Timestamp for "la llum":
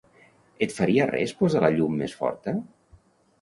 1.65-2.01